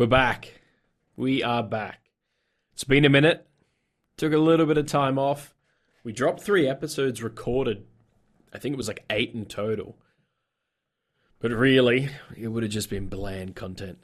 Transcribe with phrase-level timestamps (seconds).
[0.00, 0.62] We're back.
[1.14, 2.00] We are back.
[2.72, 3.46] It's been a minute.
[4.16, 5.54] Took a little bit of time off.
[6.04, 7.84] We dropped three episodes recorded.
[8.50, 9.98] I think it was like eight in total.
[11.38, 13.98] But really, it would have just been bland content.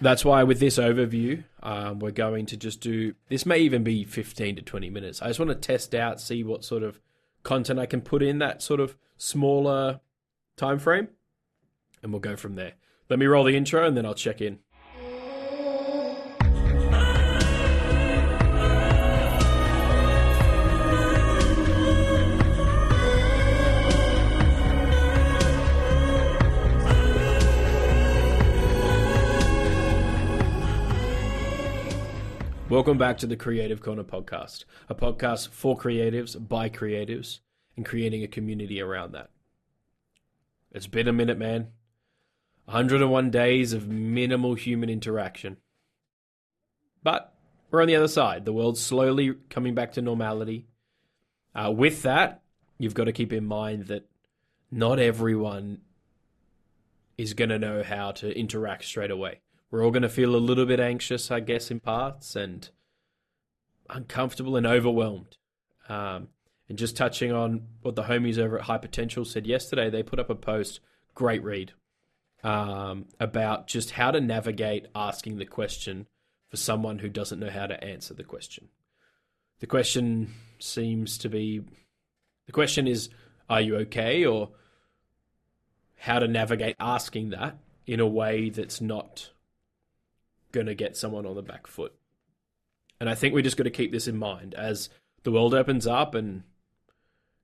[0.00, 4.04] That's why, with this overview, um, we're going to just do this, may even be
[4.04, 5.20] 15 to 20 minutes.
[5.20, 7.00] I just want to test out, see what sort of
[7.42, 9.98] content I can put in that sort of smaller
[10.56, 11.08] time frame,
[12.04, 12.74] and we'll go from there.
[13.10, 14.60] Let me roll the intro and then I'll check in.
[32.72, 37.40] Welcome back to the Creative Corner podcast, a podcast for creatives, by creatives,
[37.76, 39.28] and creating a community around that.
[40.70, 41.66] It's been a minute, man.
[42.64, 45.58] 101 days of minimal human interaction.
[47.02, 47.34] But
[47.70, 48.46] we're on the other side.
[48.46, 50.66] The world's slowly coming back to normality.
[51.54, 52.40] Uh, with that,
[52.78, 54.08] you've got to keep in mind that
[54.70, 55.82] not everyone
[57.18, 59.41] is going to know how to interact straight away
[59.72, 62.68] we're all going to feel a little bit anxious, I guess, in parts and
[63.88, 65.38] uncomfortable and overwhelmed.
[65.88, 66.28] Um,
[66.68, 70.28] and just touching on what the homies over at Hypeotential said yesterday, they put up
[70.28, 70.80] a post,
[71.14, 71.72] great read,
[72.44, 76.06] um, about just how to navigate asking the question
[76.50, 78.68] for someone who doesn't know how to answer the question.
[79.60, 81.62] The question seems to be
[82.44, 83.08] the question is,
[83.48, 84.26] are you okay?
[84.26, 84.50] Or
[85.96, 89.30] how to navigate asking that in a way that's not
[90.52, 91.94] going to get someone on the back foot.
[93.00, 94.88] And I think we just got to keep this in mind as
[95.24, 96.44] the world opens up and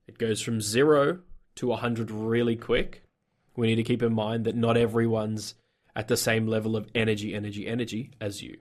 [0.07, 1.21] it goes from zero
[1.57, 3.03] to 100 really quick.
[3.57, 5.55] We need to keep in mind that not everyone's
[5.97, 8.59] at the same level of energy, energy, energy as you.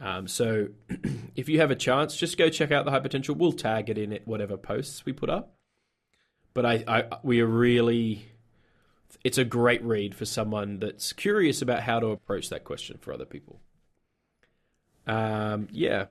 [0.00, 0.68] Um, so
[1.34, 3.34] if you have a chance, just go check out the Hypeotential.
[3.34, 5.54] We'll tag it in it, whatever posts we put up.
[6.54, 8.26] But I, I we are really
[9.24, 13.12] it's a great read for someone that's curious about how to approach that question for
[13.12, 13.60] other people.
[15.06, 16.06] Um, yeah.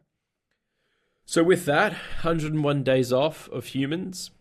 [1.25, 4.31] So with that, 101 days off of humans,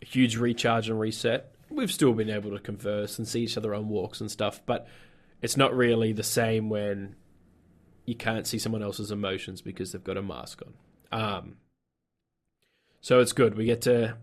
[0.00, 1.52] a huge recharge and reset.
[1.68, 4.86] We've still been able to converse and see each other on walks and stuff, but
[5.42, 7.16] it's not really the same when
[8.06, 10.62] you can't see someone else's emotions because they've got a mask
[11.12, 11.20] on.
[11.20, 11.56] Um,
[13.00, 13.56] so it's good.
[13.56, 14.16] We get to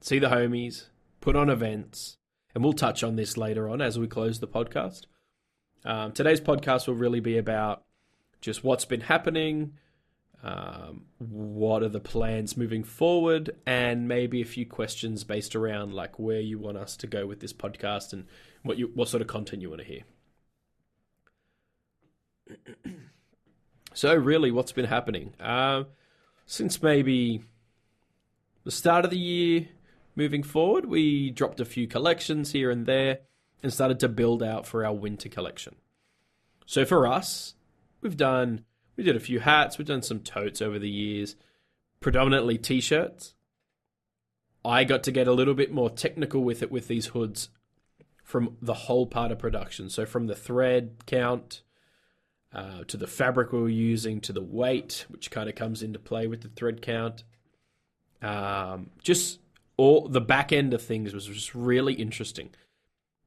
[0.00, 0.86] see the homies,
[1.20, 2.16] put on events,
[2.54, 5.06] and we'll touch on this later on as we close the podcast.
[5.84, 7.84] Um, today's podcast will really be about
[8.40, 9.74] just what's been happening,
[10.42, 16.18] um, what are the plans moving forward, and maybe a few questions based around like
[16.18, 18.26] where you want us to go with this podcast and
[18.62, 20.02] what you what sort of content you want to hear.
[23.94, 25.84] so, really, what's been happening uh,
[26.46, 27.44] since maybe
[28.64, 29.68] the start of the year?
[30.14, 33.20] Moving forward, we dropped a few collections here and there
[33.62, 35.76] and started to build out for our winter collection.
[36.66, 37.54] So for us,
[38.00, 38.64] we've done
[38.96, 41.34] we did a few hats, we've done some totes over the years,
[42.00, 43.34] predominantly t-shirts.
[44.62, 47.48] I got to get a little bit more technical with it with these hoods
[48.22, 49.88] from the whole part of production.
[49.88, 51.62] So from the thread count
[52.52, 55.98] uh, to the fabric we were using to the weight, which kind of comes into
[55.98, 57.24] play with the thread count.
[58.20, 59.40] Um, just
[59.80, 62.50] all the back end of things was just really interesting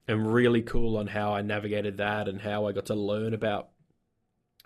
[0.08, 3.70] and really cool on how I navigated that and how I got to learn about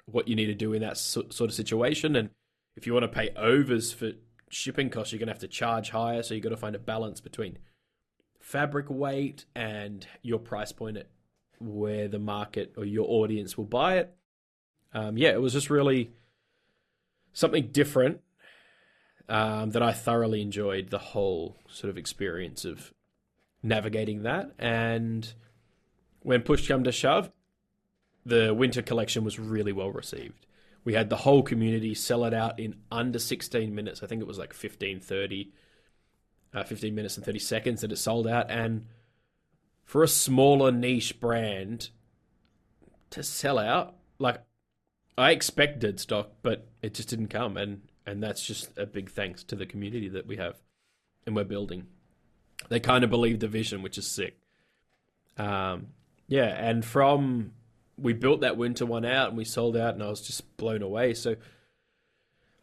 [0.04, 2.18] what you need to do in that sort of situation.
[2.18, 2.30] And
[2.76, 4.12] if you want to pay overs for
[4.50, 6.24] shipping costs, you're going to have to charge higher.
[6.24, 7.58] So you've got to find a balance between
[8.42, 11.08] fabric weight and your price point at
[11.60, 14.14] where the market or your audience will buy it.
[14.94, 16.12] Um, yeah, it was just really
[17.32, 18.20] something different
[19.30, 22.94] um, that I thoroughly enjoyed the whole sort of experience of
[23.62, 24.52] navigating that.
[24.58, 25.32] And
[26.22, 27.32] when push come to shove,
[28.26, 30.46] the winter collection was really well received.
[30.84, 34.02] We had the whole community sell it out in under 16 minutes.
[34.02, 35.52] I think it was like 15, 30,
[36.54, 38.50] uh, 15 minutes and 30 seconds that it sold out.
[38.50, 38.86] And
[39.84, 41.90] for a smaller niche brand
[43.10, 44.42] to sell out, like
[45.18, 47.58] I expected stock, but it just didn't come.
[47.58, 50.56] And and that's just a big thanks to the community that we have
[51.26, 51.86] and we're building.
[52.70, 54.40] They kind of believe the vision, which is sick.
[55.38, 55.88] Um,
[56.28, 57.52] yeah, and from
[57.98, 60.82] we built that winter one out and we sold out, and I was just blown
[60.82, 61.14] away.
[61.14, 61.36] So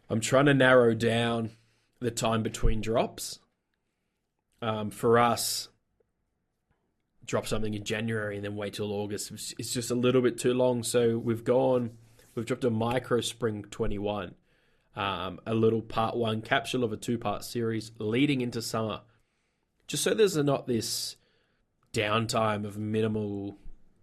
[0.08, 1.50] I'm trying to narrow down
[2.00, 3.38] the time between drops.
[4.62, 5.69] Um, for us,
[7.26, 9.31] drop something in January and then wait till August.
[9.58, 10.82] It's just a little bit too long.
[10.82, 11.91] So we've gone,
[12.35, 14.35] we've dropped a micro spring 21,
[14.96, 19.00] um, a little part one capsule of a two part series leading into summer,
[19.87, 21.17] just so there's not this
[21.93, 23.56] downtime of minimal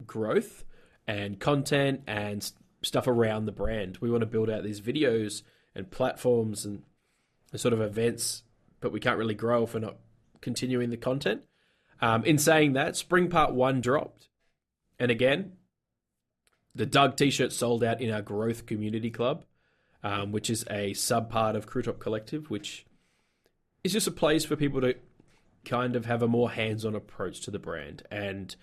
[0.05, 0.63] growth
[1.07, 2.51] and content and
[2.81, 3.97] stuff around the brand.
[4.01, 5.43] We want to build out these videos
[5.75, 6.83] and platforms and
[7.55, 8.43] sort of events,
[8.79, 9.97] but we can't really grow if we're not
[10.41, 11.41] continuing the content.
[12.01, 14.29] Um, in saying that, Spring Part 1 dropped.
[14.99, 15.53] And again,
[16.73, 19.43] the Doug t shirt sold out in our Growth Community Club,
[20.03, 22.85] um, which is a sub part of Crewtop Collective, which
[23.83, 24.95] is just a place for people to
[25.65, 28.55] kind of have a more hands on approach to the brand and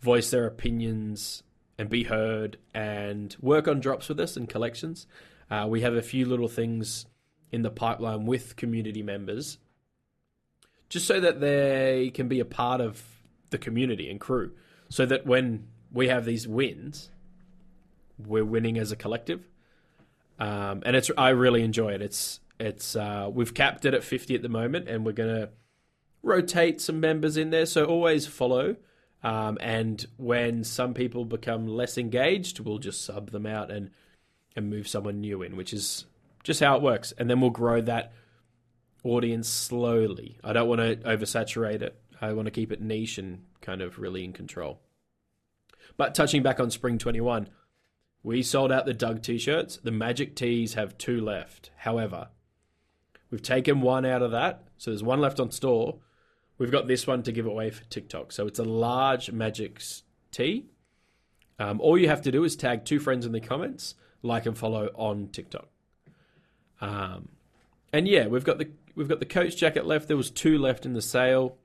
[0.00, 1.42] voice their opinions
[1.78, 5.06] and be heard and work on drops with us and collections.
[5.50, 7.06] Uh, we have a few little things
[7.52, 9.58] in the pipeline with community members
[10.88, 13.02] just so that they can be a part of
[13.50, 14.52] the community and crew
[14.88, 17.10] so that when we have these wins
[18.18, 19.48] we're winning as a collective
[20.40, 24.34] um, and it's i really enjoy it it's it's uh, we've capped it at 50
[24.34, 25.48] at the moment and we're to
[26.22, 28.76] rotate some members in there so always follow
[29.22, 33.90] um, and when some people become less engaged we'll just sub them out and
[34.56, 36.04] and move someone new in which is
[36.42, 38.12] just how it works and then we'll grow that
[39.04, 40.38] audience slowly.
[40.44, 42.00] I don't want to oversaturate it.
[42.20, 44.80] I want to keep it niche and kind of really in control.
[45.96, 47.48] But touching back on Spring 21,
[48.22, 49.78] we sold out the Doug t shirts.
[49.82, 51.70] The Magic tees have two left.
[51.78, 52.28] However,
[53.30, 54.64] we've taken one out of that.
[54.76, 55.98] So there's one left on store.
[56.58, 58.32] We've got this one to give away for TikTok.
[58.32, 60.66] So it's a large Magic's tee.
[61.58, 64.56] Um, all you have to do is tag two friends in the comments, like and
[64.56, 65.68] follow on TikTok.
[66.80, 67.28] Um,
[67.92, 70.08] and yeah, we've got the we've got the coach jacket left.
[70.08, 71.56] There was two left in the sale.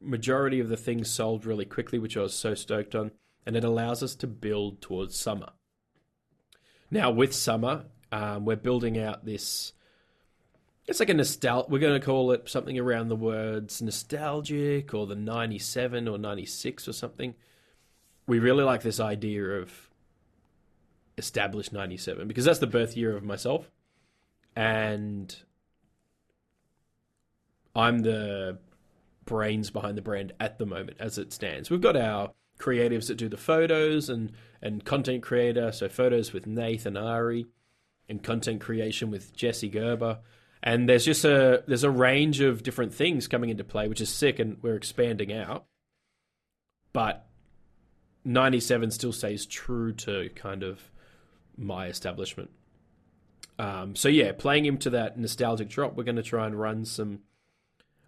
[0.00, 3.10] Majority of the things sold really quickly, which I was so stoked on,
[3.46, 5.50] and it allows us to build towards summer.
[6.90, 9.72] Now with summer, um, we're building out this.
[10.86, 11.66] It's like a nostalgia.
[11.70, 16.88] We're going to call it something around the words nostalgic or the '97 or '96
[16.88, 17.34] or something.
[18.26, 19.90] We really like this idea of
[21.18, 23.70] established '97 because that's the birth year of myself,
[24.54, 25.34] and
[27.74, 28.58] I'm the
[29.24, 31.70] brains behind the brand at the moment as it stands.
[31.70, 36.46] We've got our creatives that do the photos and and content creator, so photos with
[36.46, 37.46] Nathan Ari
[38.08, 40.18] and content creation with Jesse Gerber.
[40.62, 44.08] And there's just a there's a range of different things coming into play, which is
[44.08, 45.66] sick and we're expanding out.
[46.92, 47.26] But
[48.24, 50.80] 97 still stays true to kind of
[51.56, 52.50] my establishment.
[53.58, 57.20] Um, so yeah, playing into that nostalgic drop, we're going to try and run some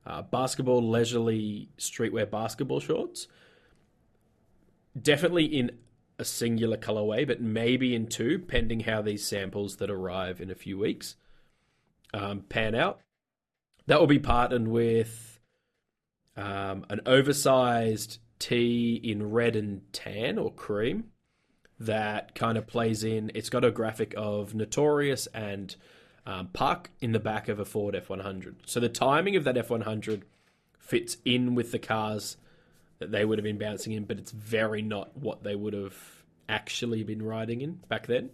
[0.06, 3.28] uh, basketball leisurely streetwear basketball shorts.
[5.00, 5.72] Definitely in
[6.19, 10.54] a singular colorway, but maybe in two, pending how these samples that arrive in a
[10.54, 11.16] few weeks
[12.14, 13.00] um, pan out.
[13.87, 15.38] That will be partnered with
[16.37, 21.04] um, an oversized tee in red and tan or cream
[21.78, 23.31] that kind of plays in.
[23.34, 25.75] It's got a graphic of Notorious and
[26.25, 28.54] um, park in the back of a Ford F100.
[28.66, 30.22] So the timing of that F100
[30.78, 32.37] fits in with the cars
[32.98, 35.96] that they would have been bouncing in, but it's very not what they would have
[36.48, 38.31] actually been riding in back then.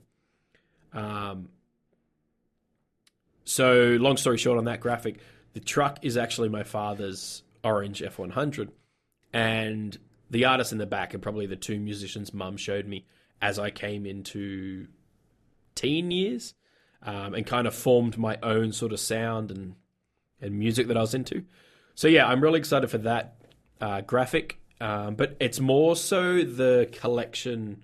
[0.92, 1.48] Um,
[3.44, 5.18] so, long story short, on that graphic,
[5.54, 8.68] the truck is actually my father's orange F100,
[9.32, 9.98] and
[10.30, 13.06] the artist in the back, and probably the two musicians mum showed me
[13.40, 14.86] as I came into
[15.74, 16.54] teen years,
[17.02, 19.74] um, and kind of formed my own sort of sound and
[20.40, 21.44] and music that I was into.
[21.94, 23.41] So yeah, I'm really excited for that
[23.82, 27.82] uh, graphic, um, but it's more so the collection,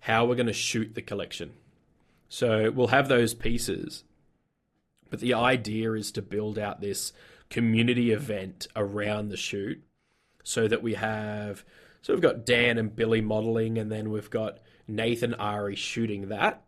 [0.00, 1.52] how we're going to shoot the collection.
[2.28, 4.02] So we'll have those pieces,
[5.08, 7.12] but the idea is to build out this
[7.48, 9.80] community event around the shoot,
[10.42, 11.64] so that we have.
[12.02, 14.58] So we've got Dan and Billy modeling, and then we've got
[14.88, 16.64] Nathan Ari shooting that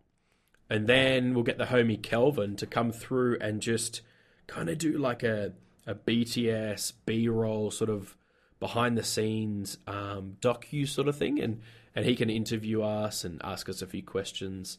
[0.71, 3.99] and then we'll get the homie Kelvin to come through and just
[4.47, 5.51] kind of do like a
[5.85, 8.15] a BTS B roll sort of
[8.61, 11.59] behind the scenes um, docu sort of thing, and
[11.93, 14.77] and he can interview us and ask us a few questions,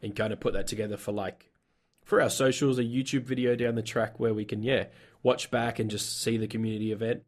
[0.00, 1.50] and kind of put that together for like
[2.04, 4.84] for our socials, a YouTube video down the track where we can yeah
[5.24, 7.24] watch back and just see the community event,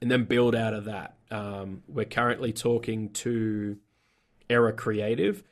[0.00, 1.16] and then build out of that.
[1.30, 3.76] Um, we're currently talking to
[4.48, 5.44] Era Creative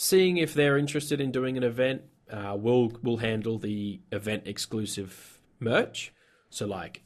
[0.00, 2.02] seeing if they're interested in doing an event.
[2.30, 6.12] Uh, we'll we'll handle the event exclusive merch,
[6.48, 7.02] so like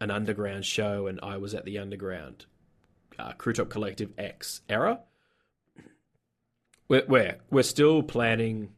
[0.00, 2.46] an underground show and I was at the underground
[3.18, 5.00] uh, Crewtop Collective X era.
[6.88, 8.70] We're, we're we're still planning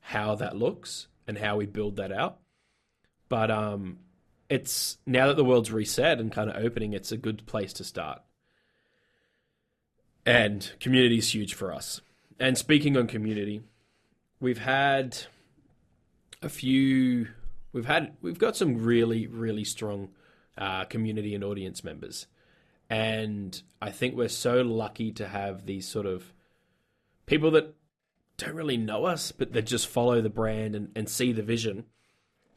[0.00, 2.38] how that looks and how we build that out,
[3.28, 3.98] but um,
[4.48, 7.84] it's now that the world's reset and kind of opening, it's a good place to
[7.84, 8.22] start.
[10.24, 12.00] And community is huge for us.
[12.40, 13.62] And speaking on community,
[14.40, 15.18] we've had
[16.42, 17.28] a few.
[17.72, 20.10] We've had we've got some really really strong
[20.58, 22.26] uh, community and audience members,
[22.90, 26.32] and I think we're so lucky to have these sort of
[27.26, 27.74] people that
[28.38, 31.84] don't really know us, but that just follow the brand and, and see the vision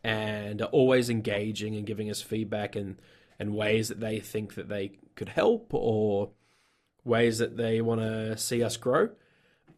[0.03, 2.97] and are always engaging and giving us feedback and,
[3.39, 6.29] and ways that they think that they could help or
[7.03, 9.09] ways that they want to see us grow.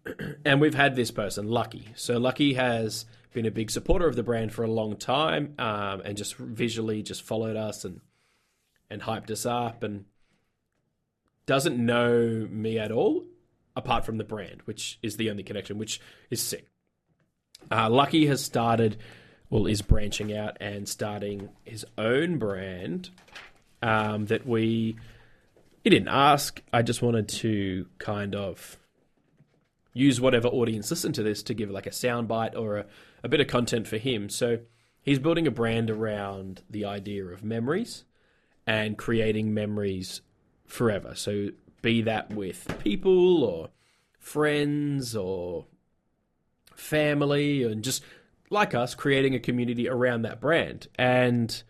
[0.46, 1.88] and we've had this person, Lucky.
[1.96, 6.02] So Lucky has been a big supporter of the brand for a long time um,
[6.06, 8.02] and just visually just followed us and
[8.90, 10.06] and hyped us up and
[11.46, 13.24] doesn't know me at all
[13.76, 16.00] apart from the brand, which is the only connection, which
[16.30, 16.68] is sick.
[17.72, 18.98] Uh, Lucky has started
[19.50, 23.12] well, is branching out and starting his own brand
[23.82, 24.96] um, that we.
[25.84, 26.62] He didn't ask.
[26.72, 28.78] I just wanted to kind of
[29.94, 32.86] use whatever audience listen to this to give like a soundbite or a,
[33.22, 34.30] a bit of content for him.
[34.30, 34.60] So
[35.04, 38.06] he's building a brand around the idea of memories
[38.66, 40.22] and creating memories
[40.66, 41.16] forever.
[41.16, 41.50] So
[41.82, 43.70] be that with people or
[44.20, 45.66] friends or
[46.76, 48.04] family and just
[48.50, 50.88] like us, creating a community around that brand.
[50.96, 51.64] And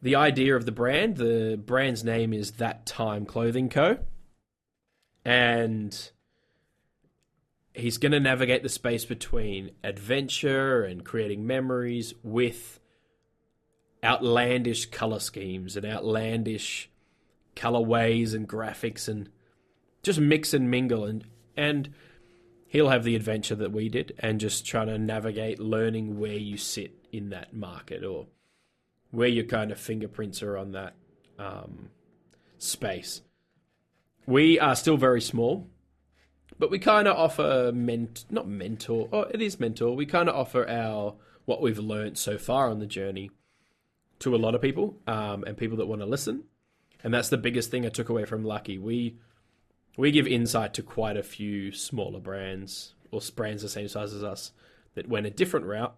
[0.00, 3.98] the idea of the brand, the brand's name is That Time Clothing Co.
[5.24, 6.10] And
[7.74, 12.80] he's going to navigate the space between adventure and creating memories with
[14.06, 16.88] outlandish color schemes and outlandish
[17.56, 19.28] colorways and graphics and
[20.02, 21.24] just mix and mingle and
[21.56, 21.92] and
[22.68, 26.56] he'll have the adventure that we did and just trying to navigate learning where you
[26.56, 28.26] sit in that market or
[29.10, 30.94] where your kind of fingerprints are on that
[31.38, 31.88] um,
[32.58, 33.22] space.
[34.26, 35.68] We are still very small,
[36.58, 39.08] but we kind of offer ment not mentor.
[39.12, 39.96] Oh, it is mentor.
[39.96, 41.14] We kind of offer our
[41.46, 43.30] what we've learned so far on the journey
[44.20, 46.44] to a lot of people um, and people that want to listen.
[47.04, 48.78] And that's the biggest thing I took away from Lucky.
[48.78, 49.16] We
[49.96, 54.22] we give insight to quite a few smaller brands or brands the same size as
[54.22, 54.52] us
[54.94, 55.94] that went a different route,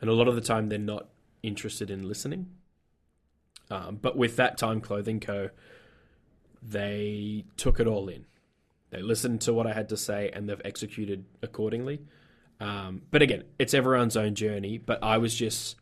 [0.00, 1.08] and a lot of the time they're not
[1.42, 2.46] interested in listening.
[3.70, 5.50] Um, but with that time clothing co,
[6.62, 8.26] they took it all in.
[8.90, 12.00] They listened to what I had to say and they've executed accordingly.
[12.60, 14.78] Um, but again, it's everyone's own journey.
[14.78, 15.76] But I was just,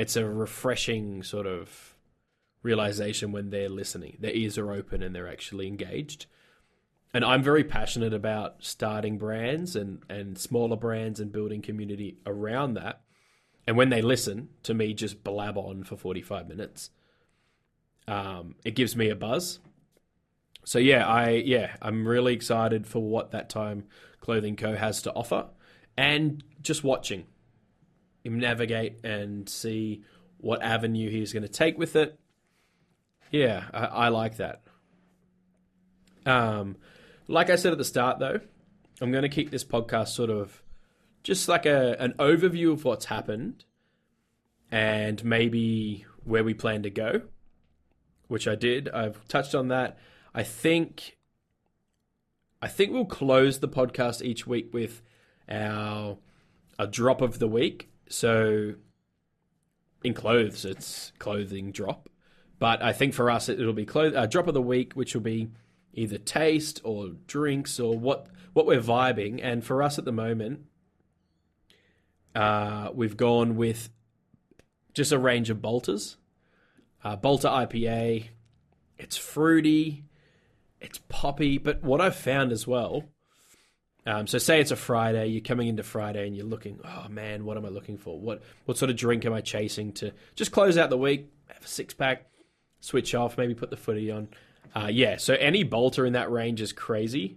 [0.00, 1.94] it's a refreshing sort of
[2.62, 4.16] realization when they're listening.
[4.20, 6.26] Their ears are open and they're actually engaged
[7.12, 12.74] and I'm very passionate about starting brands and, and smaller brands and building community around
[12.74, 13.00] that.
[13.66, 16.90] And when they listen to me just blab on for 45 minutes,
[18.06, 19.58] um, it gives me a buzz.
[20.64, 23.84] So yeah, I yeah, I'm really excited for what that time
[24.20, 25.46] Clothing Co has to offer,
[25.96, 27.26] and just watching
[28.24, 30.02] him navigate and see
[30.38, 32.18] what avenue he's going to take with it.
[33.30, 34.62] Yeah, I, I like that.
[36.26, 36.76] Um,
[37.28, 38.40] like I said at the start, though,
[39.00, 40.62] I'm going to keep this podcast sort of
[41.22, 43.64] just like a an overview of what's happened
[44.70, 47.22] and maybe where we plan to go,
[48.28, 48.88] which I did.
[48.88, 49.98] I've touched on that.
[50.34, 51.18] I think
[52.62, 55.02] I think we'll close the podcast each week with
[55.48, 56.18] our
[56.78, 57.89] a drop of the week.
[58.10, 58.74] So
[60.02, 62.08] in clothes, it's clothing drop.
[62.58, 65.22] But I think for us, it'll be clothes, a drop of the week, which will
[65.22, 65.50] be
[65.94, 69.40] either taste or drinks or what what we're vibing.
[69.42, 70.66] And for us at the moment,
[72.34, 73.88] uh, we've gone with
[74.92, 76.16] just a range of Balters.
[77.02, 78.28] Uh, Balter IPA.
[78.98, 80.04] It's fruity,
[80.78, 83.04] it's poppy, but what I've found as well.
[84.06, 87.44] Um, so say it's a Friday, you're coming into Friday and you're looking, oh man,
[87.44, 88.18] what am I looking for?
[88.18, 91.30] What what sort of drink am I chasing to just close out the week?
[91.48, 92.26] Have a six pack,
[92.80, 94.28] switch off, maybe put the footy on.
[94.74, 97.36] Uh, yeah, so any Balter in that range is crazy.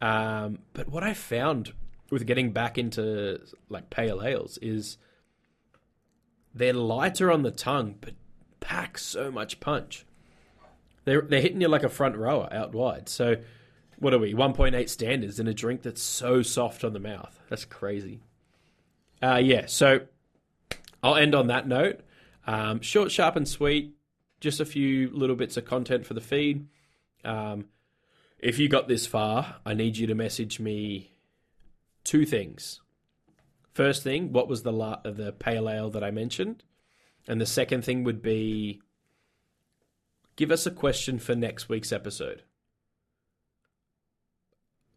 [0.00, 1.72] Um, but what I found
[2.10, 4.96] with getting back into like pale ales is
[6.54, 8.14] they're lighter on the tongue, but
[8.60, 10.06] pack so much punch.
[11.04, 13.08] They're they're hitting you like a front rower out wide.
[13.08, 13.36] So
[14.00, 14.34] what are we?
[14.34, 17.38] One point eight standards in a drink that's so soft on the mouth.
[17.48, 18.20] That's crazy.
[19.22, 19.66] Uh, yeah.
[19.66, 20.00] So
[21.02, 22.00] I'll end on that note.
[22.46, 23.94] Um, short, sharp, and sweet.
[24.40, 26.66] Just a few little bits of content for the feed.
[27.24, 27.66] Um,
[28.38, 31.12] if you got this far, I need you to message me
[32.02, 32.80] two things.
[33.74, 36.64] First thing, what was the la- the pale ale that I mentioned?
[37.28, 38.80] And the second thing would be
[40.36, 42.42] give us a question for next week's episode.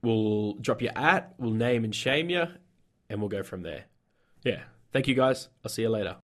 [0.04, 2.46] We'll drop you at, we'll name and shame you,
[3.10, 3.86] and we'll go from there.
[4.44, 4.64] Yeah.
[4.92, 5.50] Thank you guys.
[5.64, 6.18] I'll see you later.